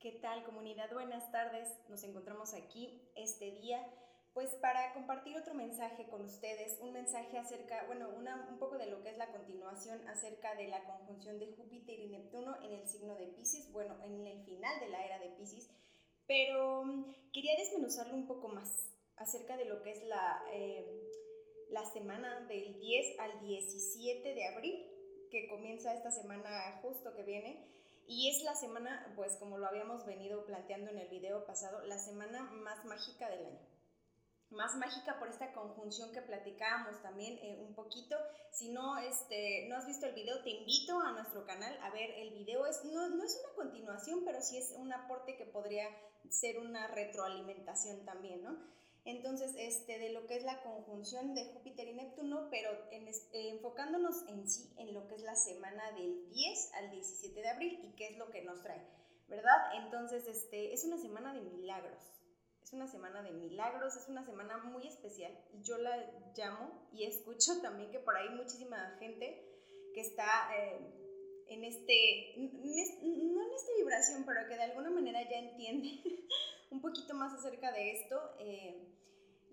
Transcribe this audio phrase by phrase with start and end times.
[0.00, 0.90] ¿Qué tal comunidad?
[0.94, 1.68] Buenas tardes.
[1.90, 3.86] Nos encontramos aquí este día
[4.32, 8.86] pues para compartir otro mensaje con ustedes, un mensaje acerca, bueno, una, un poco de
[8.86, 12.88] lo que es la continuación acerca de la conjunción de Júpiter y Neptuno en el
[12.88, 15.68] signo de Pisces, bueno, en el final de la era de Pisces,
[16.26, 18.70] pero mm, quería desmenuzarlo un poco más
[19.16, 20.86] acerca de lo que es la, eh,
[21.68, 24.86] la semana del 10 al 17 de abril,
[25.30, 27.79] que comienza esta semana justo que viene
[28.10, 31.96] y es la semana, pues como lo habíamos venido planteando en el video pasado, la
[31.96, 33.60] semana más mágica del año.
[34.50, 38.16] Más mágica por esta conjunción que platicábamos también eh, un poquito.
[38.50, 42.10] Si no, este, no has visto el video, te invito a nuestro canal a ver
[42.10, 42.66] el video.
[42.66, 45.86] Es, no, no es una continuación, pero sí es un aporte que podría
[46.28, 48.58] ser una retroalimentación también, ¿no?
[49.10, 54.28] Entonces, este, de lo que es la conjunción de Júpiter y Neptuno, pero eh, enfocándonos
[54.28, 57.96] en sí, en lo que es la semana del 10 al 17 de abril y
[57.96, 58.86] qué es lo que nos trae,
[59.28, 59.82] ¿verdad?
[59.82, 61.98] Entonces, este, es una semana de milagros.
[62.62, 65.36] Es una semana de milagros, es una semana muy especial.
[65.64, 65.96] Yo la
[66.36, 69.44] llamo y escucho también que por ahí muchísima gente
[69.92, 70.78] que está eh,
[71.48, 76.00] en este, no en esta vibración, pero que de alguna manera ya entiende
[76.70, 78.86] un poquito más acerca de esto, eh,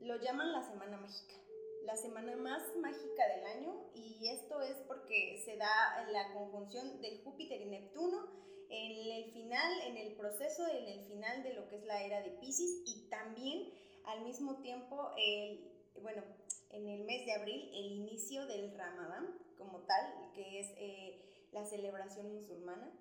[0.01, 1.35] lo llaman la Semana Mágica,
[1.83, 7.21] la semana más mágica del año y esto es porque se da la conjunción de
[7.23, 8.27] Júpiter y Neptuno
[8.69, 12.21] en el final, en el proceso, en el final de lo que es la era
[12.21, 13.71] de Pisces y también
[14.05, 16.23] al mismo tiempo, el, bueno,
[16.71, 21.65] en el mes de abril, el inicio del Ramadán como tal, que es eh, la
[21.65, 22.91] celebración musulmana.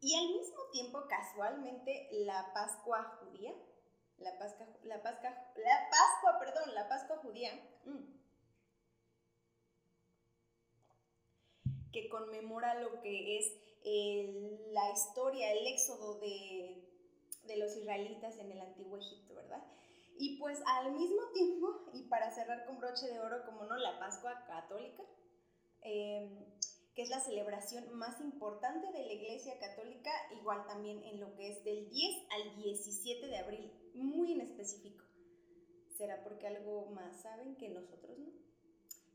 [0.00, 3.54] Y al mismo tiempo, casualmente, la Pascua judía,
[4.22, 7.52] la Pascua, la Pascua, la Pascua, perdón, la Pascua judía,
[7.84, 8.22] mm,
[11.92, 13.52] que conmemora lo que es
[14.72, 16.88] la historia, el éxodo de,
[17.44, 19.62] de los israelitas en el antiguo Egipto, ¿verdad?
[20.18, 23.98] Y pues al mismo tiempo, y para cerrar con broche de oro, como no, la
[23.98, 25.02] Pascua católica,
[25.82, 26.46] eh,
[26.94, 31.52] que es la celebración más importante de la Iglesia Católica, igual también en lo que
[31.52, 35.04] es del 10 al 17 de abril, muy en específico.
[35.96, 38.32] ¿Será porque algo más saben que nosotros no?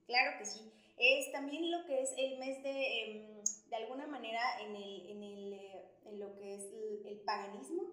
[0.07, 0.71] Claro que sí.
[0.97, 5.23] Es también lo que es el mes de, em, de alguna manera, en, el, en,
[5.23, 6.63] el, eh, en lo que es
[7.05, 7.83] el, paganismo,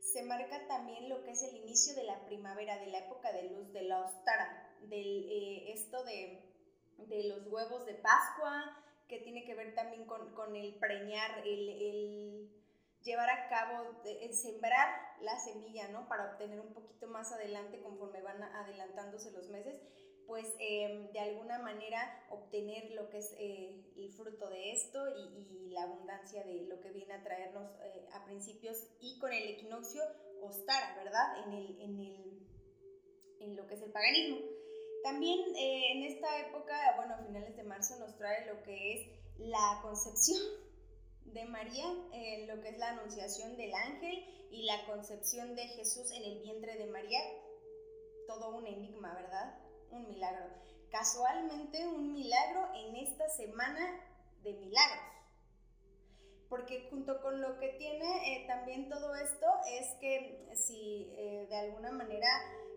[0.00, 3.50] se marca también lo que es el inicio de la primavera, de la época de
[3.50, 6.42] luz, de la ostara, del, eh, esto de,
[7.06, 8.76] de los huevos de Pascua,
[9.10, 12.48] que tiene que ver también con, el preñar, el,
[13.02, 14.88] llevar a cabo, el sembrar
[15.20, 16.08] la semilla, ¿no?
[16.08, 19.80] Para obtener un poquito más adelante, conforme van adelantándose los meses,
[20.28, 25.58] pues em, de alguna manera obtener lo que es eh, el fruto de esto y,
[25.70, 30.02] la abundancia de lo que viene a traernos eh, a principios y con el equinoccio
[30.42, 31.46] Ostara, ¿verdad?
[31.46, 32.48] En, el, en, el,
[33.38, 34.38] en lo que es el paganismo.
[35.02, 39.08] También eh, en esta época, bueno, a finales de marzo nos trae lo que es
[39.38, 40.40] la concepción
[41.24, 46.10] de María, eh, lo que es la anunciación del ángel y la concepción de Jesús
[46.12, 47.20] en el vientre de María.
[48.26, 49.58] Todo un enigma, ¿verdad?
[49.90, 50.46] Un milagro.
[50.90, 54.04] Casualmente un milagro en esta semana
[54.42, 55.04] de milagros.
[56.50, 61.14] Porque junto con lo que tiene eh, también todo esto es que si
[61.48, 62.28] de alguna manera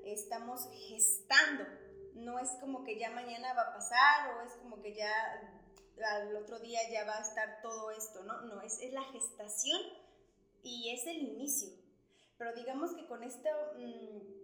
[0.05, 1.65] estamos gestando
[2.15, 5.11] no es como que ya mañana va a pasar o es como que ya
[6.01, 8.41] al otro día ya va a estar todo esto, ¿no?
[8.41, 9.81] No, es, es la gestación
[10.63, 11.69] y es el inicio.
[12.37, 13.49] Pero digamos que con esto...
[13.77, 14.43] Mm,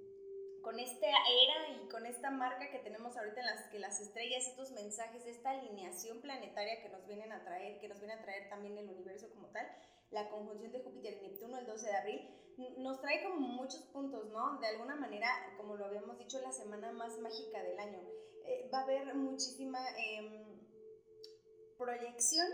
[0.61, 4.45] con esta era y con esta marca que tenemos ahorita en las que las estrellas,
[4.45, 8.49] estos mensajes, esta alineación planetaria que nos vienen a traer, que nos viene a traer
[8.49, 9.65] también el universo como tal,
[10.11, 12.29] la conjunción de Júpiter y Neptuno el 12 de abril,
[12.77, 14.59] nos trae como muchos puntos, ¿no?
[14.59, 15.27] De alguna manera,
[15.57, 17.99] como lo habíamos dicho, la semana más mágica del año.
[18.45, 20.59] Eh, va a haber muchísima em,
[21.77, 22.47] proyección,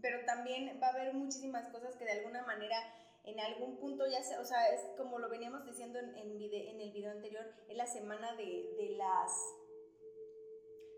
[0.00, 2.76] pero también va a haber muchísimas cosas que de alguna manera
[3.24, 6.80] en algún punto ya se, o sea, es como lo veníamos diciendo en, en, en
[6.80, 9.32] el video anterior, es la semana de, de, las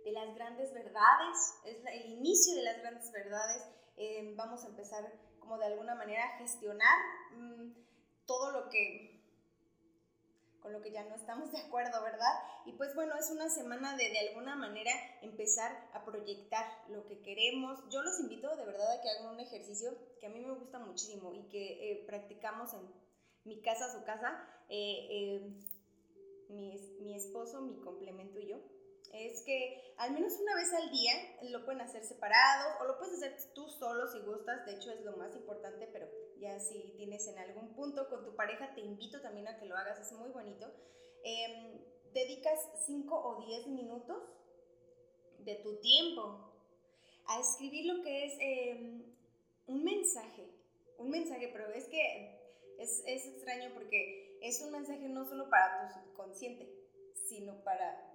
[0.04, 3.64] de las grandes verdades, es el inicio de las grandes verdades,
[4.20, 6.98] eh, vamos a empezar como de alguna manera a gestionar
[7.32, 7.72] mm,
[8.26, 9.18] todo lo que
[10.60, 12.34] con lo que ya no estamos de acuerdo, ¿verdad?
[12.66, 17.20] Y pues bueno, es una semana de de alguna manera empezar a proyectar lo que
[17.22, 17.78] queremos.
[17.88, 20.78] Yo los invito de verdad a que hagan un ejercicio que a mí me gusta
[20.78, 22.92] muchísimo y que eh, practicamos en
[23.44, 25.50] mi casa, su casa, eh,
[26.50, 28.58] mi, mi esposo, mi complemento y yo.
[29.12, 31.12] Es que al menos una vez al día
[31.42, 35.00] lo pueden hacer separados o lo puedes hacer tú solo si gustas, de hecho es
[35.02, 36.08] lo más importante, pero
[36.38, 39.76] ya si tienes en algún punto con tu pareja, te invito también a que lo
[39.76, 40.72] hagas, es muy bonito.
[41.24, 41.80] Em,
[42.12, 44.22] dedicas 5 o 10 minutos
[45.40, 46.52] de tu tiempo
[47.26, 49.02] a escribir lo que es em,
[49.66, 50.48] un mensaje,
[50.98, 52.40] un mensaje, pero es que
[52.78, 56.72] es, es extraño porque es un mensaje no solo para tu subconsciente,
[57.28, 58.09] sino para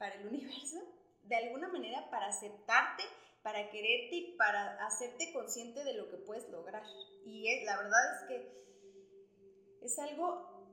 [0.00, 0.78] para el universo,
[1.24, 3.04] de alguna manera para aceptarte,
[3.42, 6.82] para quererte y para hacerte consciente de lo que puedes lograr.
[7.26, 8.60] Y la verdad es que
[9.82, 10.66] es algo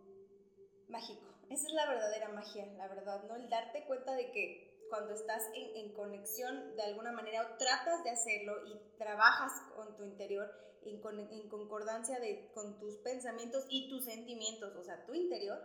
[0.87, 1.27] mágico.
[1.49, 3.35] Esa es la verdadera magia, la verdad, ¿no?
[3.35, 8.11] El darte cuenta de que cuando estás en, conexión de alguna manera o tratas de
[8.11, 10.49] hacerlo y trabajas con tu interior
[10.83, 11.01] en,
[11.31, 15.59] en concordancia de, con tus pensamientos y tus sentimientos, o sea, tu interior,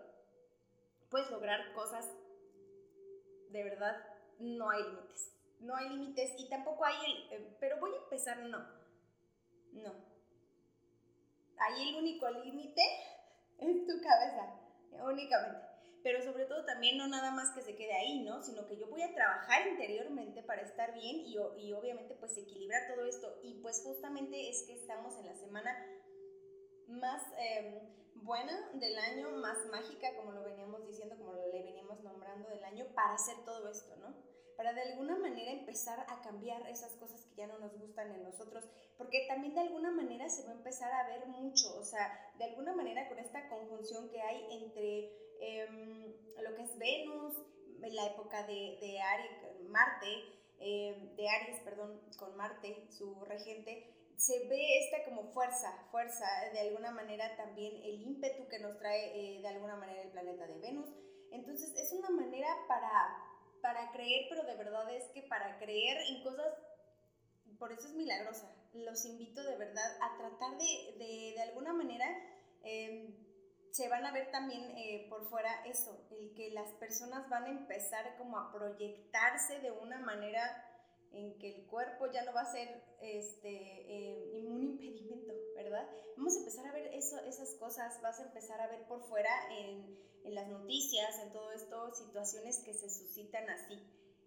[1.11, 2.11] puedes lograr cosas
[3.53, 3.97] de verdad,
[4.39, 5.33] no hay límites.
[5.61, 8.59] No hay límites y tampoco hay el, eh, pero voy a empezar, no.
[9.73, 9.95] No.
[11.59, 12.83] Ahí el único límite
[13.59, 14.55] es tu cabeza,
[15.05, 15.67] únicamente.
[16.03, 18.43] Pero sobre todo también no nada más que se quede ahí, ¿no?
[18.43, 22.93] Sino que yo voy a trabajar interiormente para estar bien y, y obviamente pues equilibrar
[22.93, 23.39] todo esto.
[23.45, 25.77] Y pues justamente es que estamos en la semana
[26.89, 27.23] más...
[27.39, 32.65] Eh, buena del año, más mágica, como lo veníamos diciendo, como le veníamos nombrando del
[32.65, 34.15] año, para hacer todo esto, ¿no?
[34.57, 38.23] Para de alguna manera empezar a cambiar esas cosas que ya no nos gustan en
[38.23, 38.65] nosotros,
[38.97, 42.45] porque también de alguna manera se va a empezar a ver mucho, o sea, de
[42.45, 45.11] alguna manera con esta conjunción que hay entre
[45.41, 47.35] em, lo que es Venus,
[47.81, 49.01] la época de, de
[49.69, 50.07] Marte,
[50.61, 56.61] em, de Aries, perdón, con Marte, su regente, se ve esta como fuerza, fuerza, de
[56.61, 60.61] alguna manera también el ímpetu que nos trae eh, de alguna manera el planeta de
[60.61, 60.89] Venus.
[61.33, 62.91] Entonces es una manera para,
[63.61, 66.55] para creer, pero de verdad es que para creer en cosas,
[67.59, 68.55] por eso es milagrosa.
[68.75, 72.07] Los invito de verdad a tratar de, de, de alguna manera,
[72.63, 73.17] em,
[73.73, 77.51] se van a ver también eh, por fuera eso, el que las personas van a
[77.51, 80.72] empezar como a proyectarse de una manera
[81.13, 85.89] en que el cuerpo ya no va a ser este, eh, un impedimento, ¿verdad?
[86.17, 89.31] Vamos a empezar a ver eso, esas cosas, vas a empezar a ver por fuera
[89.51, 93.83] en, en las noticias, en todo esto, situaciones que se suscitan así.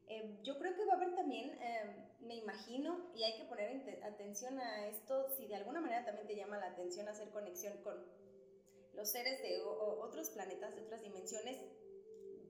[0.07, 4.03] Eh, yo creo que va a haber también, eh, me imagino, y hay que poner
[4.03, 7.95] atención a esto, si de alguna manera también te llama la atención hacer conexión con
[8.93, 11.59] los seres de otros planetas, de otras dimensiones,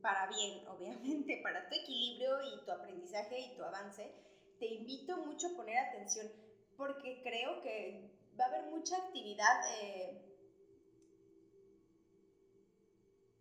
[0.05, 4.13] para bien, obviamente, para tu equilibrio y tu aprendizaje y tu avance,
[4.59, 6.31] te invito mucho a poner atención
[6.77, 10.21] porque creo que va a haber mucha actividad eh,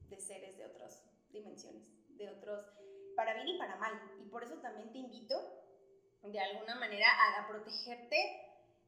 [0.08, 2.64] de seres de otras dimensiones, de otros,
[3.14, 3.92] para bien y para mal.
[4.24, 5.34] Y por eso también te invito
[6.22, 7.06] de alguna manera
[7.38, 8.16] a, protegerte,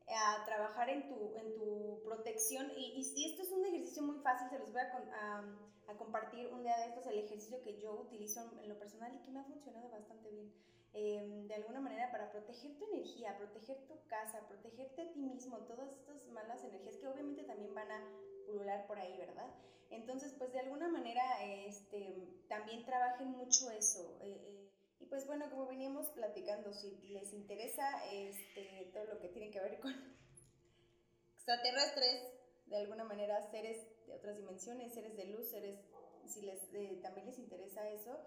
[0.08, 2.70] a trabajar en tu, en tu protección.
[2.76, 5.44] Y, y, esto es un ejercicio muy fácil, se los voy a,
[5.88, 9.24] a, compartir un día de estos, el ejercicio que yo utilizo en lo personal y
[9.24, 10.52] que me ha funcionado bastante bien.
[10.92, 15.58] Em, de alguna manera para proteger tu energía, proteger tu casa, protegerte a ti mismo,
[15.66, 18.02] todas estas malas energías que obviamente también van a
[18.46, 19.52] pulular por ahí, ¿verdad?
[19.90, 24.16] Entonces, pues de alguna manera este, también trabajen mucho eso.
[24.22, 24.65] Eh, eh,
[25.08, 29.80] pues bueno, como veníamos platicando, si les interesa este, todo lo que tiene que ver
[29.80, 29.92] con
[31.36, 32.32] extraterrestres,
[32.66, 35.78] de alguna manera seres de otras dimensiones, seres de luz, seres,
[36.26, 38.18] si les, eh, también les interesa eso,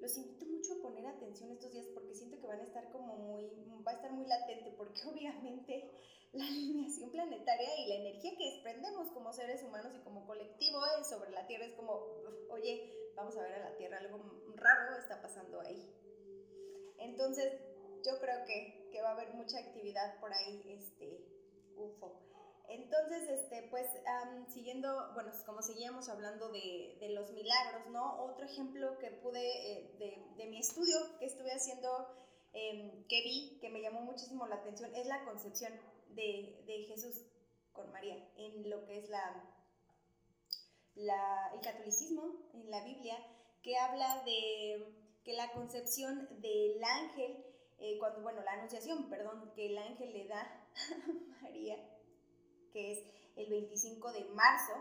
[0.00, 3.16] los invito mucho a poner atención estos días porque siento que van a estar como
[3.16, 3.50] muy,
[3.86, 5.92] va a estar muy latente porque obviamente
[6.32, 11.30] la alineación planetaria y la energía que desprendemos como seres humanos y como colectivo sobre
[11.30, 12.06] la Tierra es como,
[12.50, 14.18] oye, vamos a ver a la Tierra, algo
[14.56, 16.01] raro está pasando ahí.
[17.02, 17.52] Entonces,
[18.04, 21.24] yo creo que, que va a haber mucha actividad por ahí, este,
[21.76, 22.20] UFO.
[22.68, 23.86] Entonces, este, pues,
[24.48, 28.22] siguiendo, bueno, como seguíamos hablando de, de, los milagros, ¿no?
[28.24, 32.08] Otro ejemplo que pude, eh, de, de, mi estudio que estuve haciendo,
[32.54, 35.72] em, que vi, que me llamó muchísimo la atención, es la concepción
[36.14, 37.26] de, de Jesús
[37.72, 39.44] con María, en lo que es la,
[40.94, 43.16] la, el catolicismo, en la Biblia,
[43.62, 47.44] que habla de que la concepción del ángel,
[47.78, 50.68] eh, cuando, bueno, la anunciación, perdón, que el ángel le da
[51.40, 51.76] a María,
[52.72, 52.98] que es
[53.36, 54.72] el 25 de marzo.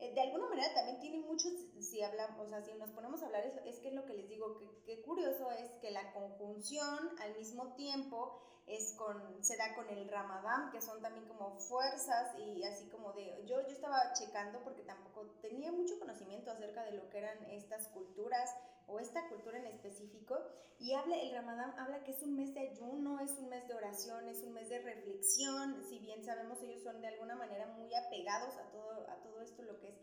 [0.00, 3.26] Eh, de alguna manera también tiene muchos, si hablamos, o sea, si nos ponemos a
[3.26, 7.10] hablar, es, es que es lo que les digo, que, curioso es que la conjunción
[7.20, 12.38] al mismo tiempo es con, se da con el ramadán, que son también como fuerzas
[12.38, 16.92] y así como de, yo, yo estaba checando porque tampoco tenía mucho conocimiento acerca de
[16.92, 18.54] lo que eran estas culturas
[18.86, 20.38] o esta cultura en específico,
[20.80, 23.74] y habla, el ramadán habla que es un mes de ayuno, es un mes de
[23.74, 27.92] oración, es un mes de reflexión, si bien sabemos ellos son de alguna manera muy
[27.94, 29.96] apegados a todo, a todo esto, lo que es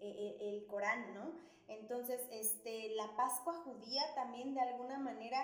[0.00, 1.32] eh, eh, el Corán, ¿no?
[1.66, 5.38] Entonces, este, la Pascua judía también de alguna manera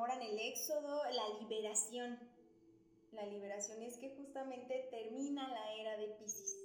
[0.00, 2.18] conmemoran el éxodo, la liberación,
[3.12, 6.56] la liberación, y es que justamente termina la era de Pisces,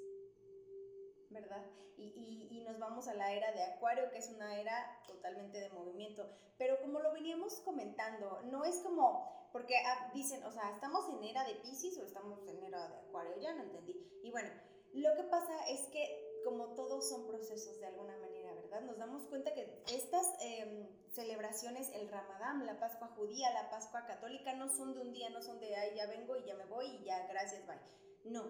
[1.31, 1.65] ¿verdad?
[1.97, 5.69] Y, y, nos vamos a la era de Acuario, que es una era totalmente de
[5.69, 6.27] movimiento.
[6.57, 11.23] Pero como lo veníamos comentando, no es como, porque ah, dicen, o sea, ¿estamos en
[11.23, 13.37] era de Pisces o estamos en era de Acuario?
[13.39, 13.95] Ya no entendí.
[14.23, 14.49] Y bueno,
[14.93, 18.34] lo que pasa es que como todos son procesos de alguna manera,
[18.81, 24.53] Nos damos cuenta que estas em, celebraciones, el Ramadán, la Pascua judía, la Pascua católica,
[24.53, 26.87] no son de un día, no son de, ay, ya vengo y ya me voy
[26.87, 27.79] y ya, gracias, bye.
[28.25, 28.43] No.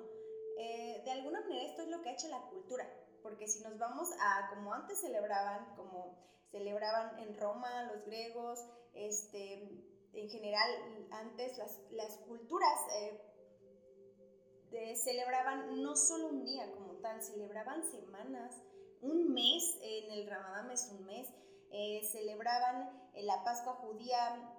[0.58, 2.88] Eh, de alguna manera esto es lo que ha hecho la cultura,
[3.22, 6.18] porque si nos vamos a como antes celebraban, como
[6.50, 9.54] celebraban en Roma los griegos, este,
[10.14, 10.70] en general
[11.12, 13.22] antes las, las culturas eh,
[14.96, 18.62] celebraban no solo un día como tal, celebraban semanas,
[19.02, 21.28] un mes, en el Ramadán es un mes,
[21.72, 24.52] eh, celebraban la Pascua judía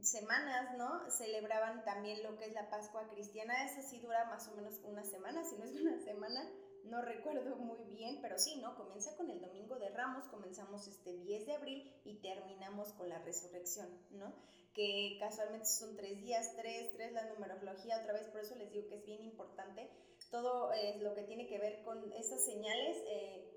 [0.00, 1.10] semanas, ¿no?
[1.10, 5.04] Celebraban también lo que es la Pascua cristiana, esa sí dura más o menos una
[5.04, 6.46] semana, si no es una semana,
[6.84, 8.76] no recuerdo muy bien, pero sí, ¿no?
[8.76, 13.18] Comienza con el Domingo de Ramos, comenzamos este 10 de abril y terminamos con la
[13.20, 14.34] resurrección, ¿no?
[14.74, 18.88] Que casualmente son tres días, tres, tres, la numerología otra vez, por eso les digo
[18.88, 19.88] que es bien importante
[20.34, 22.96] todo es lo que tiene que ver con esas señales.
[23.06, 23.53] Eh,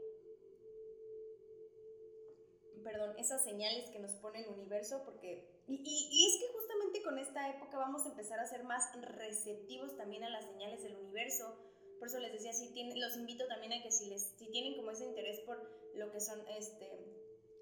[2.88, 7.50] perdón, esas señales que nos pone el universo, porque, y, es que justamente con esta
[7.50, 11.54] época vamos a empezar a ser más receptivos también a las señales del universo,
[12.00, 14.92] por eso les decía, si los invito también a que si, les, si tienen como
[14.92, 16.88] ese interés por lo que son este,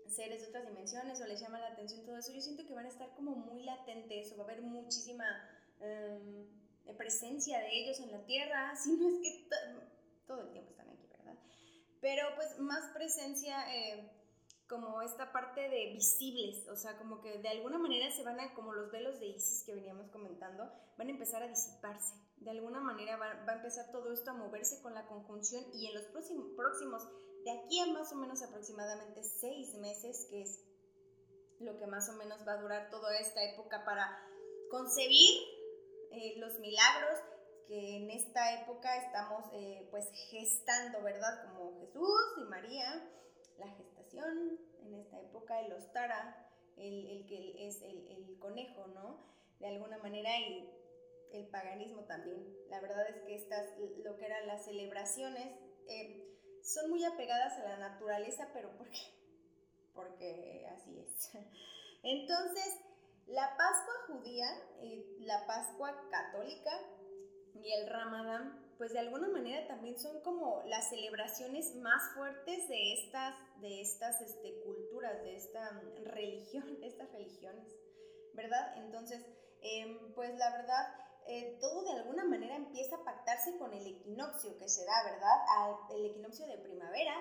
[0.07, 2.85] seres de otras dimensiones o les llama la atención todo eso, yo siento que van
[2.85, 5.25] a estar como muy latentes o va a haber muchísima
[5.79, 6.45] em,
[6.97, 9.49] presencia de ellos en la Tierra, si no es que
[10.27, 11.35] todo el tiempo están aquí, ¿verdad?
[11.99, 13.73] Pero pues más presencia...
[13.73, 14.14] Eh,
[14.67, 18.53] como esta parte de visibles, o sea, como que de alguna manera se van a,
[18.53, 22.15] como los velos de Isis que veníamos comentando, van a empezar a disiparse.
[22.37, 25.93] De alguna manera va, a empezar todo esto a moverse con la conjunción y en
[25.93, 27.07] los próximos, próximos,
[27.43, 30.63] de aquí a más o menos aproximadamente seis meses, que es
[31.59, 34.19] lo que más o menos va a durar toda esta época para
[34.69, 35.31] concebir
[36.11, 37.19] eh, los milagros
[37.67, 41.47] que en esta época estamos eh, pues gestando, ¿verdad?
[41.47, 43.11] Como Jesús y María,
[43.57, 49.25] la gestación, en esta época el ostara, el, el que es el, el, conejo, ¿no?
[49.59, 50.69] De alguna manera y
[51.31, 52.55] el paganismo también.
[52.69, 55.47] La verdad es que estas, lo que eran las celebraciones,
[55.87, 56.21] eh,
[56.63, 58.99] son muy apegadas a la naturaleza, pero ¿por qué?
[59.93, 61.31] Porque así es.
[62.03, 62.79] Entonces,
[63.27, 64.47] la Pascua judía,
[64.81, 66.71] y la Pascua católica
[67.55, 72.93] y el Ramadán pues de alguna manera también son como las celebraciones más fuertes de
[72.93, 77.75] estas, de estas este, culturas, de esta mm, religión, estas religiones,
[78.33, 78.77] ¿verdad?
[78.77, 79.25] Entonces,
[79.61, 84.57] em, pues la verdad, eh, todo de alguna manera empieza a pactarse con el equinoccio
[84.57, 85.95] que se da, ¿verdad?
[85.95, 87.15] el equinoccio de primavera.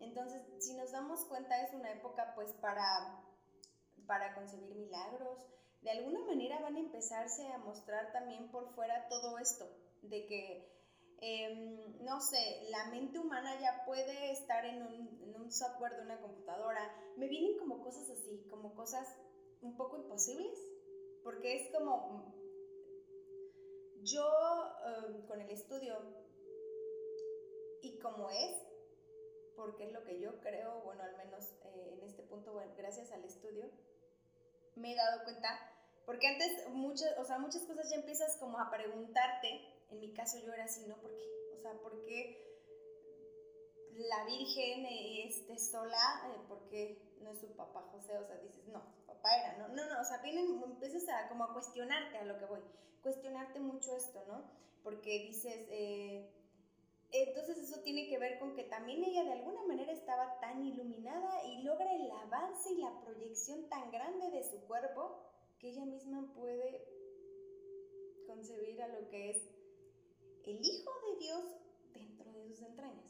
[0.00, 3.24] Entonces, si nos damos cuenta, es una época pues para,
[4.06, 5.44] para concebir milagros.
[5.82, 9.64] De alguna manera van a empezarse a mostrar también por fuera todo esto,
[10.02, 10.77] de que
[11.20, 16.02] Em, no sé, la mente humana ya puede estar en un, en un, software de
[16.02, 16.94] una computadora.
[17.16, 19.18] Me vienen como cosas así, como cosas
[19.60, 20.56] un poco imposibles,
[21.24, 22.32] porque es como
[24.02, 24.24] yo
[24.86, 25.96] em, con el estudio
[27.82, 28.56] y como es,
[29.56, 33.24] porque es lo que yo creo, bueno, al menos eh, en este punto, gracias al
[33.24, 33.68] estudio,
[34.76, 35.48] me he dado cuenta,
[36.06, 40.38] porque antes muchas, o sea, muchas cosas ya empiezas como a preguntarte en mi caso
[40.38, 40.96] yo era así, ¿no?
[41.00, 41.24] ¿Por qué?
[41.56, 42.48] O sea, ¿por qué
[43.96, 44.86] la Virgen
[45.26, 46.22] esté sola?
[46.26, 48.16] Eh, ¿Por qué no es su papá José?
[48.16, 49.68] O sea, dices, no, su papá era, ¿no?
[49.68, 52.60] No, no, o sea, vienen, empiezas a como a cuestionarte a lo que voy,
[53.02, 54.44] cuestionarte mucho esto, ¿no?
[54.82, 56.30] Porque dices, eh,
[57.10, 61.44] entonces eso tiene que ver con que también ella de alguna manera estaba tan iluminada
[61.46, 65.18] y logra el avance y la proyección tan grande de su cuerpo
[65.58, 66.86] que ella misma puede
[68.26, 69.57] concebir a lo que es
[70.48, 71.44] el Hijo de Dios
[71.92, 73.04] dentro de sus entrañas.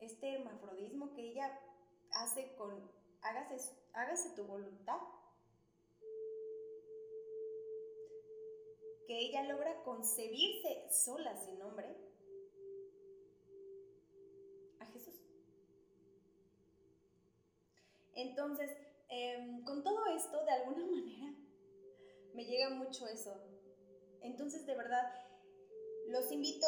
[0.00, 1.60] Este hermafrodismo que ella
[2.12, 4.98] hace con, hágase, hágase tu voluntad,
[9.06, 11.94] que ella logra concebirse sola sin nombre
[14.78, 15.20] a Jesús.
[18.14, 18.70] Entonces,
[19.10, 21.34] em, con todo esto, de alguna manera,
[22.32, 23.53] me llega mucho eso.
[24.24, 25.02] Entonces, de verdad,
[26.08, 26.66] los invito,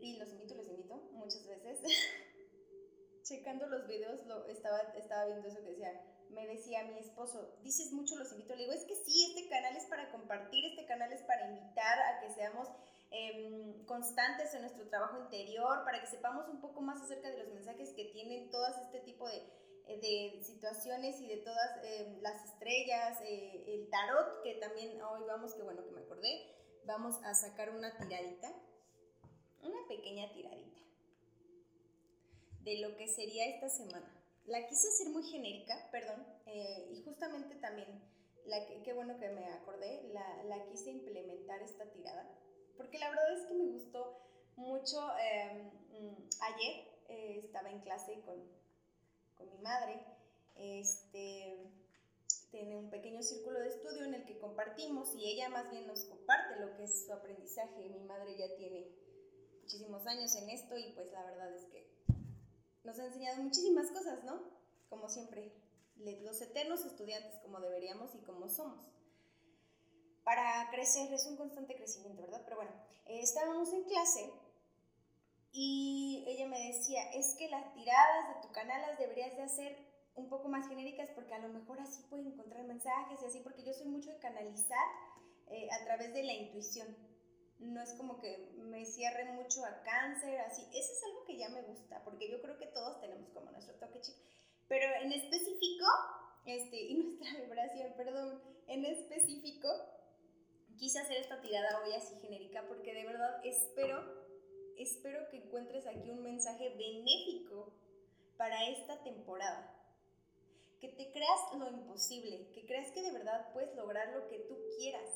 [0.00, 1.82] y los invito, los invito muchas veces,
[3.22, 7.92] checando los videos, lo, estaba, estaba viendo eso que decía, me decía mi esposo, dices
[7.92, 8.54] mucho, los invito.
[8.54, 11.98] Le digo, es que sí, este canal es para compartir, este canal es para invitar
[11.98, 12.68] a que seamos
[13.10, 17.52] em, constantes en nuestro trabajo interior, para que sepamos un poco más acerca de los
[17.52, 19.42] mensajes que tienen todas este tipo de,
[19.86, 25.54] de situaciones y de todas em, las estrellas, eh, el tarot, que también hoy vamos,
[25.54, 28.52] que bueno que me acordé, vamos a sacar una tiradita,
[29.62, 30.80] una pequeña tiradita
[32.60, 34.10] de lo que sería esta semana.
[34.46, 37.88] La quise hacer muy genérica, perdón, eh, y justamente también,
[38.46, 42.28] la qué bueno que me acordé, la, la, quise implementar esta tirada,
[42.76, 44.18] porque la verdad es que me gustó
[44.56, 45.00] mucho.
[45.90, 48.42] Mm, ayer eh, estaba en clase con,
[49.36, 50.04] con mi madre,
[50.56, 51.70] este,
[52.50, 56.04] tiene un pequeño círculo de estudio en el que compartimos y ella más bien nos
[56.04, 57.88] comparte lo que es su aprendizaje.
[57.88, 58.88] Mi madre ya tiene
[59.62, 61.92] muchísimos años en esto y pues la verdad es que
[62.84, 64.40] nos ha enseñado muchísimas cosas, ¿no?
[64.88, 65.52] Como siempre,
[65.96, 68.86] los eternos estudiantes como deberíamos y como somos.
[70.22, 72.42] Para crecer es un constante crecimiento, ¿verdad?
[72.44, 72.72] Pero bueno,
[73.06, 74.32] eh, estábamos en clase
[75.54, 79.78] y ella me decía, es que las tiradas de tu canal las deberías de hacer
[80.14, 83.64] un poco más genéricas porque a lo mejor así pueden encontrar mensajes y así, porque
[83.64, 84.86] yo soy mucho de canalizar
[85.46, 86.94] eh, a través de la intuición
[87.64, 90.62] no es como que me cierre mucho a cáncer, así.
[90.72, 93.74] Eso es algo que ya me gusta, porque yo creo que todos tenemos como nuestro
[93.76, 94.16] toque chic.
[94.68, 95.86] Pero en específico,
[96.46, 99.68] este, y nuestra vibración, perdón, en específico,
[100.76, 104.23] quise hacer esta tirada hoy así genérica, porque de verdad espero,
[104.78, 107.72] espero que encuentres aquí un mensaje benéfico
[108.36, 109.70] para esta temporada.
[110.80, 114.56] Que te creas lo imposible, que creas que de verdad puedes lograr lo que tú
[114.76, 115.08] quieras,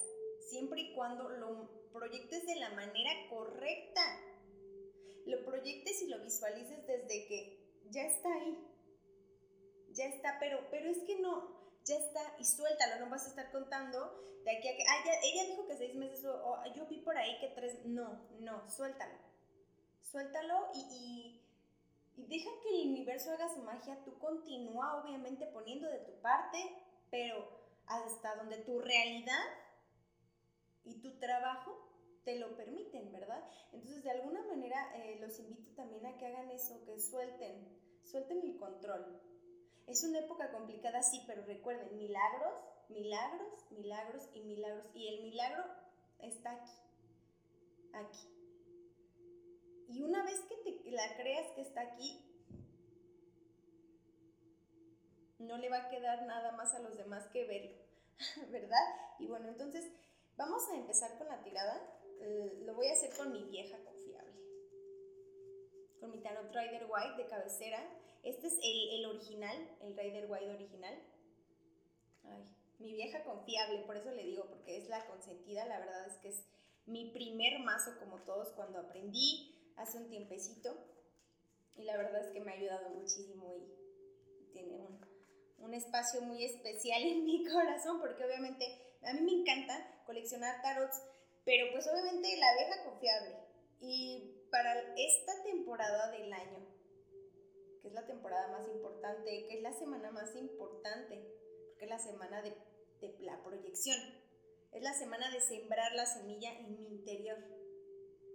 [0.48, 4.00] siempre y cuando lo proyectes de la manera correcta.
[5.26, 7.58] Lo proyectes y lo visualices desde que
[7.90, 8.58] ya está ahí.
[9.90, 13.50] Ya está, pero, pero es que no, ya está y suéltalo, no vas a estar
[13.50, 17.16] contando de aquí a que, ah, ella dijo que seis meses o yo vi por
[17.16, 19.27] ahí que tres, no, no, suéltalo.
[20.10, 21.42] Suéltalo y,
[22.16, 26.58] y, deja que el universo haga su magia, tú continúa obviamente poniendo de tu parte,
[27.10, 27.46] pero
[27.86, 29.44] hasta donde tu realidad
[30.84, 31.88] y tu trabajo
[32.24, 33.42] te lo permiten, ¿verdad?
[33.72, 37.68] Entonces, de alguna manera, eh, los invito también a que hagan eso, que suelten,
[38.04, 39.20] suelten el control.
[39.86, 42.52] Es una época complicada, sí, pero recuerden, milagros,
[42.88, 44.84] milagros, milagros y milagros.
[44.94, 45.64] Y el milagro
[46.18, 46.72] está aquí,
[47.94, 48.37] aquí.
[49.88, 52.24] Y una vez que te la creas que está aquí,
[55.38, 57.76] no le va a quedar nada más a los demás que verlo,
[58.50, 58.86] ¿verdad?
[59.18, 59.90] Y bueno, entonces
[60.38, 61.82] Vamos a empezar con la tirada.
[62.20, 64.32] Eh, lo voy a hacer con mi vieja confiable.
[65.98, 67.84] Con mi Tarot Rider White de cabecera.
[68.22, 70.94] Este es el, original, el Rider White original.
[72.22, 72.44] Ay,
[72.78, 75.66] mi vieja confiable, por eso le digo, porque es la consentida.
[75.66, 76.44] La verdad es que es
[76.86, 80.76] mi primer mazo, como todos, cuando aprendí hace un tiempecito.
[81.74, 85.00] Y la verdad es que me ha ayudado muchísimo y tiene un,
[85.58, 88.66] un espacio muy especial en mi corazón, porque obviamente
[89.02, 91.02] a mí me encanta coleccionar tarots,
[91.44, 93.36] pero pues obviamente la vieja confiable.
[93.80, 96.66] Y para esta temporada del año,
[97.80, 101.16] que es la temporada más importante, que es la semana más importante,
[101.68, 102.56] porque es la semana de,
[103.00, 104.00] de la proyección,
[104.72, 107.38] es la semana de sembrar la semilla en mi interior,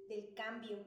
[0.07, 0.85] del cambio,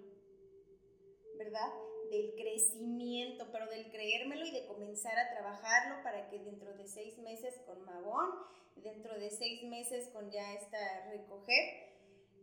[1.37, 1.73] ¿verdad?
[2.11, 7.19] Del crecimiento, pero del creérmelo y de comenzar a trabajarlo para que dentro de seis
[7.19, 8.31] meses con Magón
[8.77, 11.95] dentro de seis meses con ya esta recoger,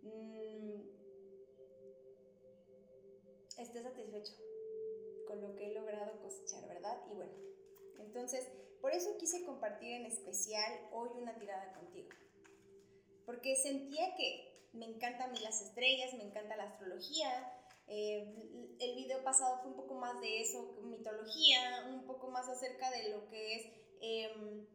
[0.01, 0.81] mm,
[3.57, 4.33] esté satisfecho
[5.27, 7.01] con lo que he logrado cosechar, ¿verdad?
[7.11, 7.33] Y bueno,
[7.99, 8.47] entonces,
[8.81, 12.09] por eso quise compartir en especial hoy una tirada contigo.
[13.25, 17.62] Porque sentía que me encantan a mí las estrellas, me encanta la astrología.
[17.87, 22.89] Eh, el video pasado fue un poco más de eso, mitología, un poco más acerca
[22.91, 23.67] de lo que es
[24.01, 24.65] em,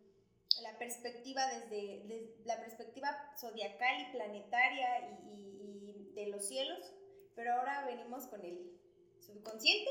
[0.62, 6.92] la perspectiva desde, la perspectiva zodiacal y planetaria y, de los cielos,
[7.36, 8.76] pero ahora venimos con el
[9.20, 9.90] subconsciente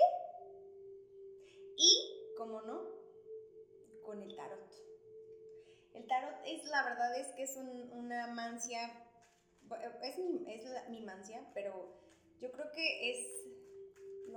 [1.77, 2.81] y, como no,
[4.03, 4.73] con el tarot.
[5.93, 9.07] El tarot es, la verdad es que es una mancia
[10.01, 11.93] es es mi mancia, pero
[12.39, 13.47] yo creo que es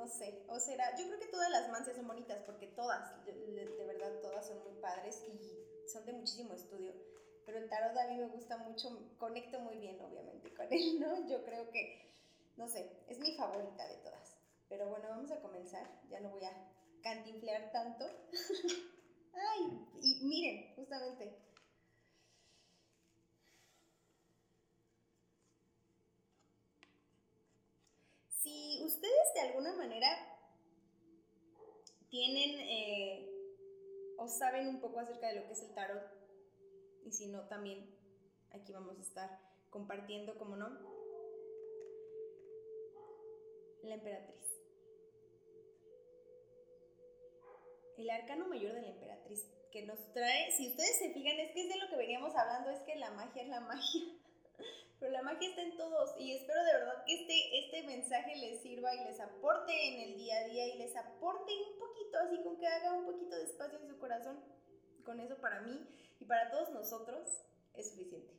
[0.01, 3.85] no sé, o será, yo creo que todas las mancias son bonitas porque todas, de,
[3.87, 6.95] verdad todas son muy padres y son de muchísimo estudio,
[7.45, 11.29] pero el tarot a mí me gusta mucho, conecto muy bien obviamente con él, ¿no?
[11.29, 12.15] Yo creo que,
[12.57, 14.37] no sé, es mi favorita de todas.
[14.69, 18.07] Pero bueno, vamos a comenzar, ya no voy a cantinflear tanto.
[19.35, 21.37] Ay, y miren, justamente,
[28.43, 30.09] Si ustedes de alguna manera
[32.11, 33.31] tienen eh,
[34.19, 36.03] o saben un poco acerca de lo que es el tarot,
[37.05, 37.97] y si no, también
[38.53, 39.39] aquí vamos a estar
[39.71, 40.69] compartiendo, como no,
[43.83, 44.61] la emperatriz.
[47.97, 51.63] El arcano mayor de la emperatriz que nos trae, si ustedes se fijan, es que
[51.63, 54.20] es de lo que veníamos hablando, es que la magia es la magia
[55.01, 58.61] pero la magia está en todos y espero de verdad que este, este mensaje les
[58.61, 62.43] sirva y les aporte en el día a día y les aporte un poquito, así
[62.43, 64.39] con que haga un poquito de espacio en su corazón.
[65.03, 65.81] Con eso para mí
[66.21, 67.43] y para todos nosotros
[67.75, 68.35] es suficiente.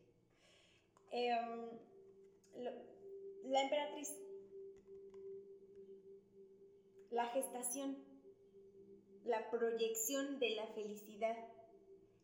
[1.09, 1.79] Em,
[3.45, 4.15] la emperatriz,
[7.09, 8.05] la gestación,
[9.25, 11.37] la proyección de la felicidad,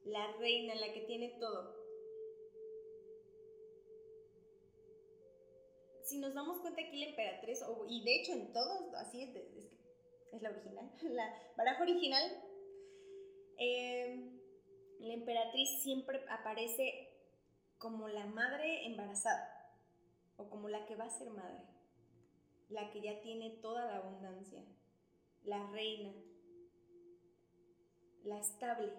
[0.05, 1.76] la reina, la que tiene todo
[6.07, 9.35] si nos damos cuenta aquí la emperatriz, y de hecho en todos, así es,
[10.31, 12.23] es, la original, la baraja original,
[13.57, 14.39] em,
[14.99, 17.09] la emperatriz siempre aparece
[17.77, 19.53] como la madre embarazada,
[20.37, 21.63] o como la que va a ser madre,
[22.69, 24.63] la que ya tiene toda la abundancia,
[25.43, 26.13] la reina,
[28.23, 28.93] la estable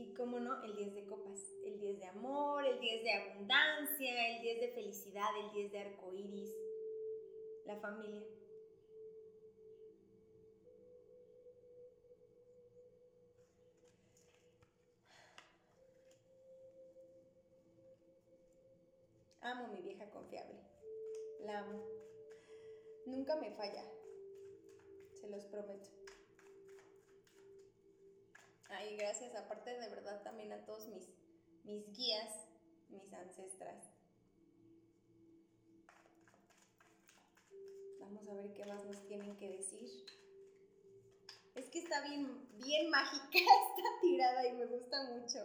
[0.00, 4.34] Y cómo no, el 10 de copas, el 10 de amor, el 10 de abundancia,
[4.34, 6.50] el 10 de felicidad, el 10 de arcoíris,
[7.66, 8.22] la familia.
[19.42, 20.62] Amo mi vieja confiable.
[21.44, 21.78] La amo.
[23.04, 23.84] Nunca me falla.
[25.12, 25.99] Se los prometo.
[28.70, 31.08] Ay, gracias, aparte de verdad también a todos mis,
[31.64, 32.30] mis guías,
[32.88, 33.90] mis ancestras.
[37.98, 40.06] Vamos a ver qué más nos tienen que decir.
[41.56, 45.38] Es que está bien, bien mágica esta tirada y me gusta mucho.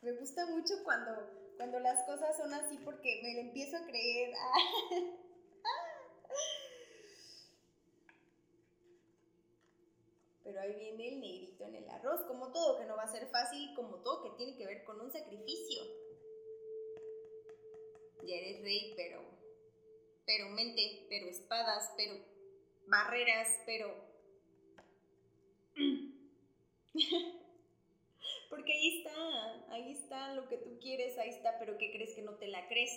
[0.00, 1.12] Me gusta mucho cuando,
[1.58, 4.32] cuando las cosas son así porque me empiezo a creer.
[10.60, 13.26] pero ahí viene el negrito en el arroz, como todo, que no va a ser
[13.28, 15.82] fácil, como todo, que tiene que ver con un sacrificio.
[18.26, 19.22] Ya eres rey, pero,
[20.26, 22.14] pero mente, pero espadas, pero
[22.88, 23.94] barreras, pero...
[28.50, 32.22] Porque ahí está, ahí está lo que tú quieres, ahí está, pero ¿qué crees que
[32.22, 32.90] no te la crees?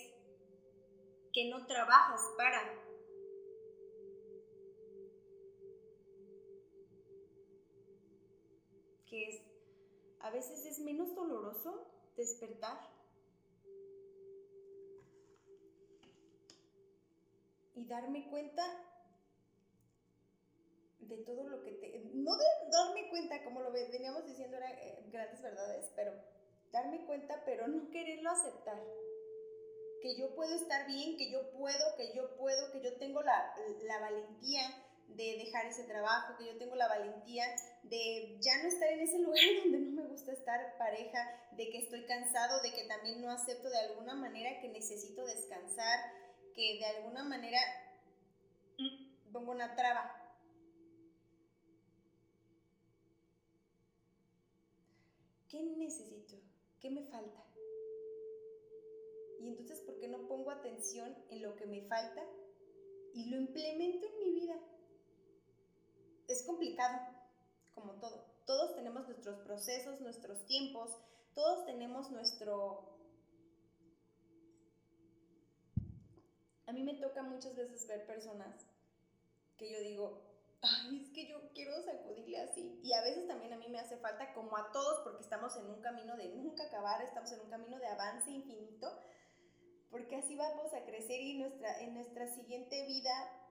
[1.32, 2.74] Que no trabajas para,
[9.22, 9.40] es,
[10.20, 12.78] a veces es menos doloroso despertar.
[17.76, 18.64] Y darme cuenta
[21.00, 22.10] de todo lo que te...
[22.14, 26.12] No de darme cuenta, como lo veníamos diciendo, eran eh, grandes verdades, pero
[26.72, 28.80] darme cuenta, pero no quererlo aceptar.
[30.00, 33.54] Que yo puedo estar bien, que yo puedo, que yo puedo, que yo tengo la,
[33.82, 34.62] la valentía
[35.08, 37.44] de dejar ese trabajo, que yo tengo la valentía
[37.84, 41.18] de ya no estar en ese lugar donde no me gusta estar pareja,
[41.52, 46.00] de que estoy cansado, de que también no acepto de alguna manera que necesito descansar,
[46.54, 47.60] que de alguna manera
[49.32, 50.20] pongo una traba.
[55.48, 56.36] ¿Qué necesito?
[56.80, 57.44] ¿Qué me falta?
[59.40, 62.24] Y entonces, ¿por qué no pongo atención en lo que me falta
[63.12, 64.58] y lo implemento en mi vida?
[66.28, 66.98] Es complicado,
[67.74, 68.24] como todo.
[68.46, 70.96] Todos tenemos nuestros procesos, nuestros tiempos,
[71.34, 72.92] todos tenemos nuestro...
[76.66, 78.66] A mí me toca muchas veces ver personas
[79.58, 80.22] que yo digo,
[80.62, 82.80] ay, es que yo quiero sacudirle así.
[82.82, 85.66] Y a veces también a mí me hace falta, como a todos, porque estamos en
[85.66, 88.90] un camino de nunca acabar, estamos en un camino de avance infinito,
[89.90, 93.43] porque así vamos a crecer y nuestra, en nuestra siguiente vida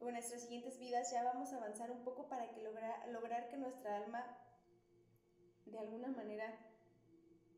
[0.00, 3.56] o en nuestras siguientes vidas ya vamos a avanzar un poco para que lograr, que
[3.56, 4.38] nuestra alma
[5.66, 6.58] de alguna manera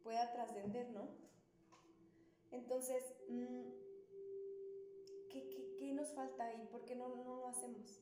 [0.03, 1.09] pueda trascender, ¿no?
[2.51, 3.71] Entonces, mm,
[5.31, 8.01] ¿qué, qué, nos falta y por qué no, no lo hacemos?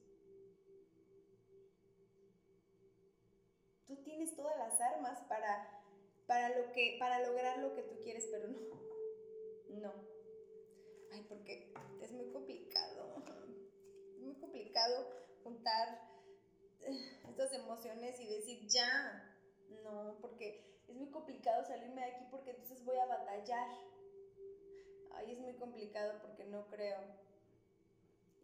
[3.86, 5.82] Tú tienes todas las armas para,
[6.26, 8.58] para, lo que, para lograr lo que tú quieres, pero no.
[9.80, 9.92] No.
[11.12, 12.57] Ay, porque es muy complicado.
[15.42, 16.00] Juntar
[16.82, 19.24] eh, estas emociones y decir ya.
[19.84, 23.68] No, porque es muy complicado salirme de aquí porque entonces voy a batallar.
[25.12, 26.98] Ay, es muy complicado porque no creo.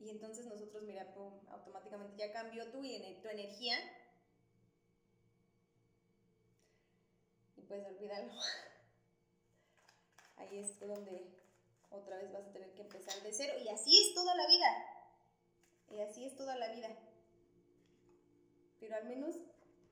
[0.01, 1.15] Y entonces nosotros, mira,
[1.51, 3.79] automáticamente ya cambió y tu energía.
[7.57, 8.33] Y pues olvídalo.
[10.37, 11.33] Ahí es donde
[11.91, 13.55] otra vez vas a tener que empezar de cero.
[13.65, 14.94] Y así es toda la vida.
[15.91, 16.89] Y así es toda la vida.
[18.81, 19.37] Pero al menos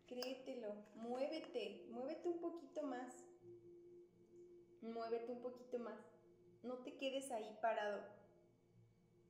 [0.06, 3.12] créetelo, muévete, muévete un poquito más.
[4.82, 5.98] Muévete un poquito más.
[6.62, 8.02] No te quedes ahí parado.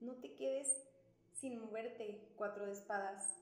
[0.01, 0.69] No te quedes
[1.35, 3.39] sin moverte, cuatro de espadas.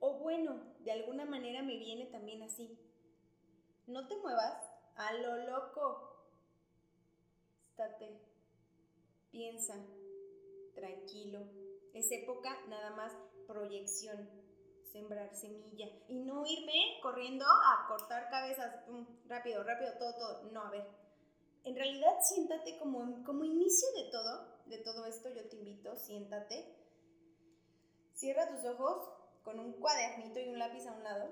[0.00, 2.78] O bueno, de alguna manera me viene también así.
[3.86, 4.56] No te muevas
[4.96, 6.16] a lo loco.
[7.70, 8.18] Estate,
[9.30, 9.74] piensa,
[10.74, 11.40] tranquilo.
[11.94, 13.12] Es época nada más
[13.46, 14.28] proyección.
[14.92, 15.86] Sembrar semilla.
[16.08, 18.74] Y no irme corriendo a cortar cabezas,
[19.26, 20.50] rápido, rápido, todo, todo.
[20.50, 20.84] No, a ver,
[21.64, 26.74] en realidad siéntate como, como inicio de todo, de todo esto, yo te invito, siéntate,
[28.14, 29.08] cierra tus ojos
[29.42, 31.30] con un cuadernito y un lápiz a un lado,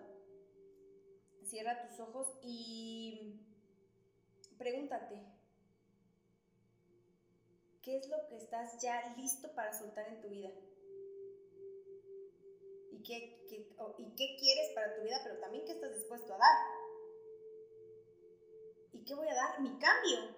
[1.44, 3.40] cierra tus ojos y
[4.58, 5.20] pregúntate,
[7.82, 10.50] ¿qué es lo que estás ya listo para soltar en tu vida?
[12.98, 13.46] y qué,
[13.98, 16.58] y qué quieres para tu vida, pero también qué estás dispuesto a dar.
[18.92, 19.60] ¿Y qué voy a dar?
[19.60, 20.36] Mi cambio.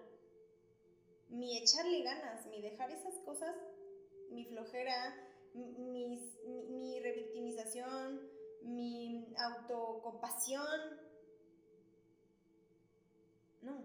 [1.29, 3.55] Mi echarle ganas, mi dejar esas cosas,
[4.31, 5.15] mi flojera,
[5.55, 8.29] mi, mi revictimización,
[8.63, 11.01] mi autocompasión.
[13.63, 13.85] No.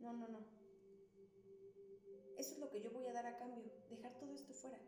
[0.00, 0.57] No, no, no.
[2.38, 4.78] Eso es lo que yo voy a dar a cambio, dejar todo esto fuera.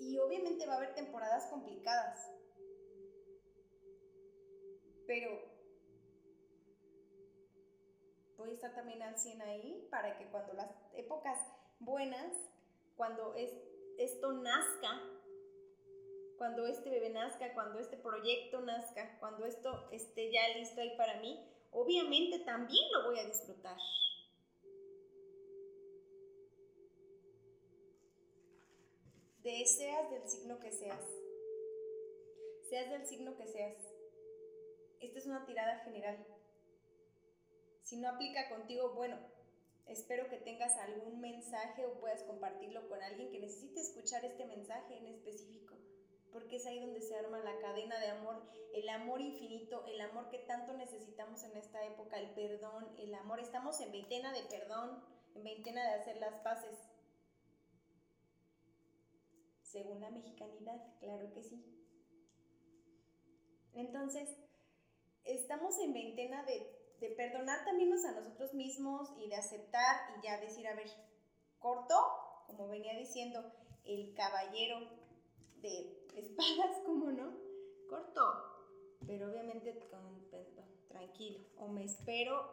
[0.00, 2.32] Y obviamente va a haber temporadas complicadas.
[5.06, 5.38] Pero
[8.38, 11.38] voy a estar también al 100 ahí para que cuando las épocas
[11.78, 12.32] buenas,
[12.96, 13.52] cuando es,
[13.98, 14.98] esto nazca,
[16.38, 21.20] cuando este bebé nazca, cuando este proyecto nazca, cuando esto esté ya listo ahí para
[21.20, 21.38] mí,
[21.70, 23.76] obviamente también lo voy a disfrutar.
[29.70, 31.04] Seas del signo que seas.
[32.68, 33.76] Seas del signo que seas.
[35.00, 36.26] Esta es una tirada general.
[37.82, 39.16] Si no aplica contigo, bueno,
[39.86, 44.98] espero que tengas algún mensaje o puedas compartirlo con alguien que necesite escuchar este mensaje
[44.98, 45.76] en específico,
[46.32, 48.42] porque es ahí donde se arma la cadena de amor,
[48.74, 53.40] el amor infinito, el amor que tanto necesitamos en esta época, el perdón, el amor.
[53.40, 55.02] Estamos en veintena de perdón,
[55.34, 56.89] en veintena de hacer las paces
[59.70, 61.64] según la mexicanidad, claro que sí.
[63.74, 64.28] Entonces,
[65.24, 66.66] estamos en veintena de,
[67.00, 70.88] de perdonar también a nosotros mismos y de aceptar y ya decir, a ver,
[71.58, 71.94] corto,
[72.46, 73.52] como venía diciendo
[73.84, 74.80] el caballero
[75.62, 77.32] de espadas, ¿cómo no?
[77.88, 78.22] Corto,
[79.06, 80.10] pero obviamente con
[80.88, 82.44] tranquilo, o me espero,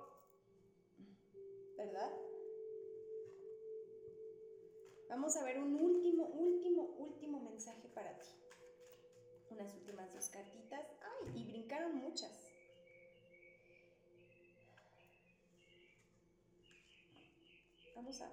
[1.75, 2.11] ¿verdad?
[5.09, 8.27] Vamos a ver un último, último, último mensaje para ti.
[9.49, 10.85] Unas últimas dos cartitas.
[11.01, 11.39] ¡Ay!
[11.39, 12.31] Y brincaron muchas.
[17.95, 18.29] Vamos a, a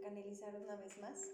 [0.00, 1.28] canalizar una vez más.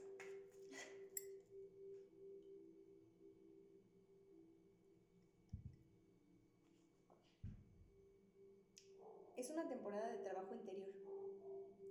[9.37, 10.93] Es una temporada de trabajo interior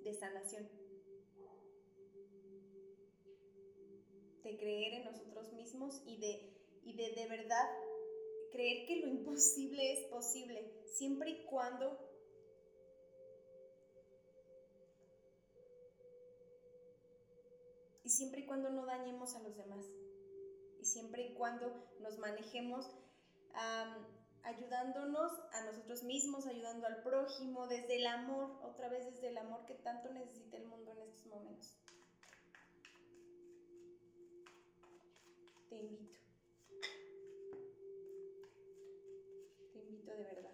[0.04, 0.70] de sanación,
[4.44, 7.70] de creer en nosotros mismos y de, y de de verdad
[8.52, 11.98] creer que lo imposible es posible, siempre y cuando
[18.04, 19.86] y siempre y cuando no dañemos a los demás
[20.80, 22.86] y siempre y cuando nos manejemos
[24.44, 29.66] ayudándonos a nosotros mismos, ayudando al prójimo, desde el amor, otra vez desde el amor
[29.66, 31.84] que tanto necesita el mundo en estos momentos.
[35.74, 36.20] te invito.
[39.72, 40.54] Te invito de verdad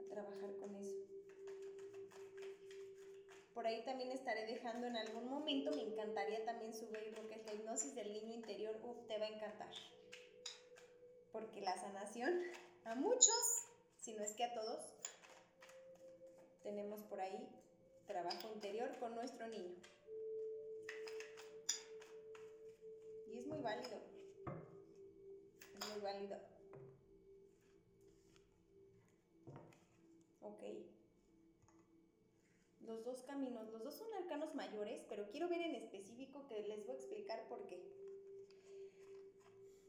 [0.00, 0.96] a trabajar con eso.
[3.54, 7.46] Por ahí también estaré dejando en algún momento, me encantaría también subir lo que es
[7.46, 8.76] la hipnosis del niño interior.
[9.08, 9.72] Te va a encantar.
[11.36, 12.32] Porque la sanación
[12.86, 13.68] a muchos,
[13.98, 14.80] si no es que a todos,
[16.62, 17.46] tenemos por ahí
[18.06, 19.76] trabajo interior con nuestro niño.
[23.26, 24.00] Y es muy válido.
[25.78, 26.38] Es muy válido.
[30.40, 30.62] Ok.
[32.80, 36.86] Los dos caminos, los dos son arcanos mayores, pero quiero ver en específico que les
[36.86, 37.78] voy a explicar por qué.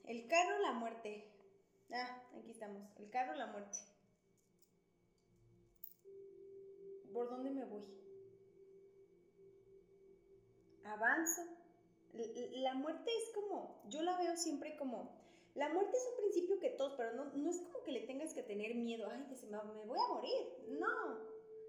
[0.04, 1.37] El carro, la muerte.
[1.91, 2.84] Ah, aquí estamos.
[2.97, 3.78] El carro, la muerte.
[7.13, 7.84] ¿Por dónde me voy?
[10.84, 11.41] Avanzo.
[12.13, 15.17] La muerte es como, yo la veo siempre como,
[15.54, 18.34] la muerte es un principio que todos, pero no, no es como que le tengas
[18.34, 20.47] que tener miedo, ay, que se me, me voy a morir.
[20.80, 21.19] No,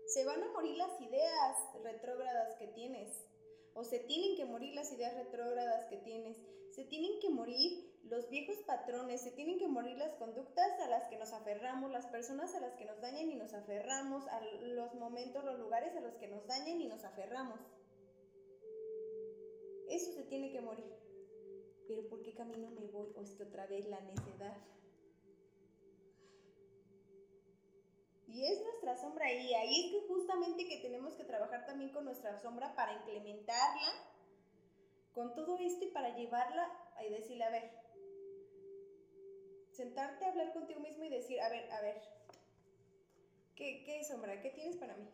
[0.07, 3.27] se van a morir las ideas retrógradas que tienes,
[3.75, 6.39] o se tienen que morir las ideas retrógradas que tienes,
[6.71, 11.09] se tienen que morir los viejos patrones, se tienen que morir las conductas a las
[11.09, 14.95] que nos aferramos, las personas a las que nos dañan y nos aferramos, a los
[14.95, 17.61] momentos, los lugares a los que nos dañan y nos aferramos.
[19.89, 20.93] Eso se tiene que morir.
[21.87, 23.13] Pero ¿por qué camino me voy?
[23.17, 24.57] O es que otra vez la necedad.
[28.27, 32.05] Y es nuestra sombra y ahí es que justamente que tenemos que trabajar también con
[32.05, 33.91] nuestra sombra para implementarla
[35.15, 36.71] con todo esto y para llevarla
[37.05, 37.88] y decirle, a ver,
[39.79, 42.03] sentarte a hablar contigo mismo y decir, a ver, a ver,
[43.55, 44.41] ¿qué, qué sombra?
[44.41, 45.09] ¿Qué tienes para mí?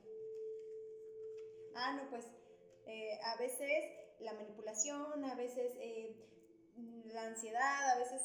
[1.76, 2.26] Ah, no, pues
[2.86, 3.84] eh, a veces
[4.20, 6.16] la manipulación, a veces eh,
[7.12, 8.22] la ansiedad, a veces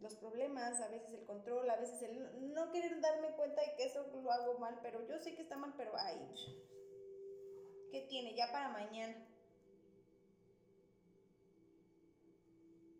[0.00, 3.84] los problemas, a veces el control, a veces el no querer darme cuenta de que
[3.84, 6.18] eso lo hago mal, pero yo sé que está mal, pero ay,
[7.92, 8.34] ¿qué tiene?
[8.34, 9.14] Ya para mañana.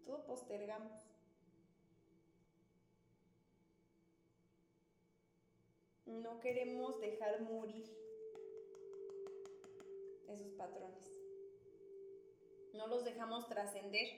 [0.04, 1.09] Todo postergamos.
[6.10, 7.86] No queremos dejar morir
[10.28, 11.08] esos patrones.
[12.74, 14.08] No los dejamos trascender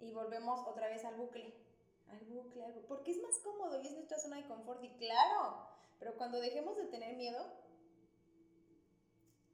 [0.00, 1.54] y volvemos otra vez al bucle.
[2.08, 4.82] Al bucle, al bucle, porque es más cómodo y es nuestra zona de confort.
[4.82, 7.40] Y claro, pero cuando dejemos de tener miedo,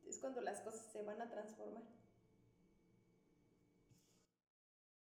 [0.06, 1.82] es cuando las cosas se van a transformar.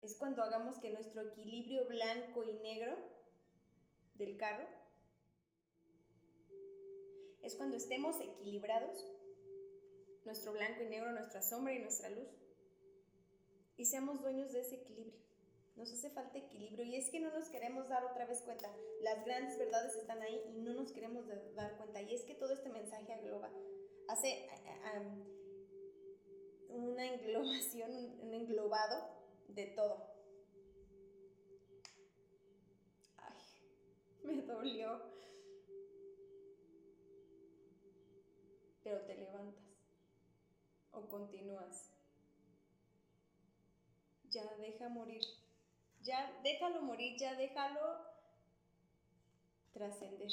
[0.00, 2.96] Es cuando hagamos que nuestro equilibrio blanco y negro
[4.14, 4.66] del carro,
[7.46, 9.06] es cuando estemos equilibrados,
[10.24, 12.28] nuestro blanco y negro, nuestra sombra y nuestra luz,
[13.76, 15.20] y seamos dueños de ese equilibrio.
[15.76, 18.74] Nos hace falta equilibrio y es que no nos queremos dar otra vez cuenta.
[19.02, 22.00] Las grandes verdades están ahí y no nos queremos dar cuenta.
[22.00, 23.50] Y es que todo este mensaje agloba,
[24.08, 24.48] hace
[26.70, 29.06] una englobación, un englobado
[29.48, 30.14] de todo.
[33.18, 33.42] Ay,
[34.24, 35.15] me dolió.
[38.86, 39.64] Pero te levantas
[40.92, 41.90] o continúas
[44.30, 45.24] ya deja morir,
[46.02, 47.80] ya déjalo morir, ya déjalo
[49.72, 50.30] trascender.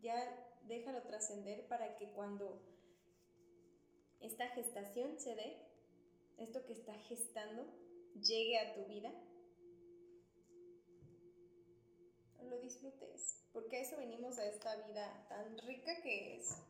[0.00, 0.16] Ya
[0.68, 2.62] déjalo trascender para que cuando
[4.20, 5.66] esta gestación se dé,
[6.38, 7.66] esto que está gestando,
[8.14, 9.12] llegue a tu vida,
[12.46, 16.62] lo disfrutes, porque a eso venimos a esta vida tan rica que es,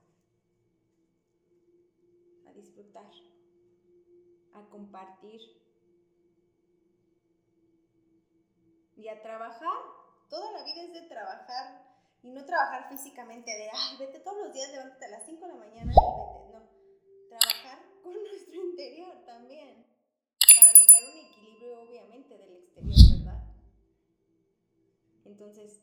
[2.47, 3.11] a disfrutar
[4.55, 5.41] a compartir
[8.97, 9.79] y a trabajar.
[10.31, 11.85] Toda la vida es de trabajar
[12.23, 15.49] y no trabajar físicamente de, ay, vete todos los días, levántate a las 5 de
[15.49, 16.53] la mañana y vete.
[16.53, 16.71] No,
[17.29, 19.87] trabajar con nuestro interior también
[20.57, 23.45] para lograr un equilibrio obviamente del exterior, ¿verdad?
[25.35, 25.81] Entonces,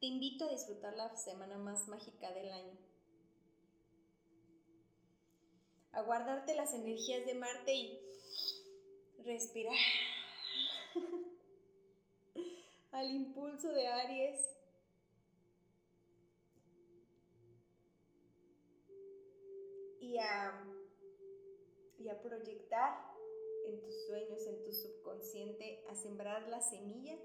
[0.00, 2.78] te invito a disfrutar la semana más mágica del año
[5.92, 8.00] a guardarte las energías de Marte y
[9.26, 9.76] respirar
[12.92, 14.40] al impulso de Aries.
[20.00, 20.48] Y a,
[22.10, 23.11] a proyectar
[23.72, 27.18] en tus sueños, en tu subconsciente, a sembrar la semilla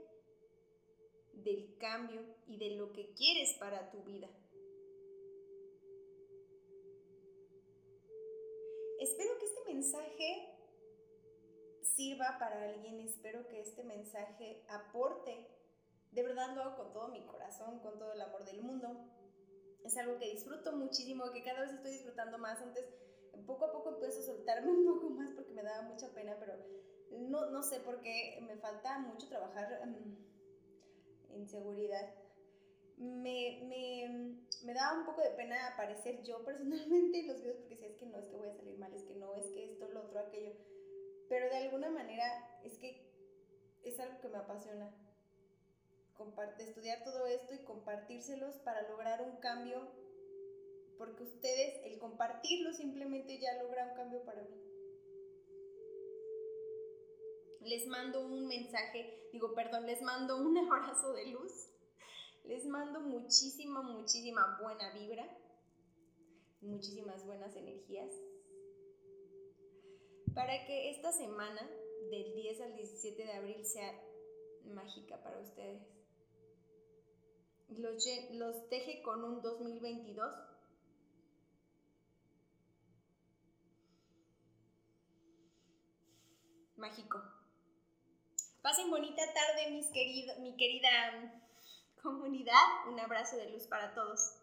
[1.34, 4.30] del cambio y de lo que quieres para tu vida.
[9.00, 10.54] espero que este mensaje
[11.82, 15.48] sirva para alguien, espero que este mensaje aporte.
[16.12, 19.10] De verdad lo hago con todo mi corazón, con todo el amor del mundo.
[19.84, 22.62] Es algo que disfruto muchísimo, que cada vez estoy disfrutando más.
[22.62, 22.86] Antes,
[23.46, 26.54] poco a poco empiezo a soltarme un poco más porque me daba mucha pena, pero
[27.12, 32.14] no, no sé por qué me falta mucho trabajar mm, en seguridad.
[32.98, 37.76] Me, me, me, daba un poco de pena aparecer yo personalmente en los videos porque
[37.76, 39.66] decía, es que no, es que voy a salir mal, es que no, es que
[39.66, 40.54] esto, lo otro, aquello.
[41.30, 42.26] Pero de alguna manera
[42.64, 43.08] es que
[43.84, 44.92] es algo que me apasiona.
[46.18, 49.88] Comparte, estudiar todo esto y compartírselos para lograr un cambio,
[50.98, 54.62] porque ustedes, el compartirlo simplemente ya logra un cambio para mí.
[57.62, 61.70] Les mando un mensaje, digo, perdón, les mando un abrazo de luz.
[62.46, 65.28] Les mando muchísima, muchísima buena vibra,
[66.62, 68.10] muchísimas buenas energías
[70.38, 71.68] para que esta semana
[72.12, 73.92] del 10 al 17 de abril sea
[74.66, 75.82] mágica para ustedes.
[77.70, 80.32] Los, los deje con un 2022
[86.78, 87.22] mágico.
[88.62, 89.90] Pasen bonita tarde, mis
[90.40, 90.90] mi querida
[92.02, 92.88] comunidad.
[92.88, 94.37] Un abrazo de luz para todos.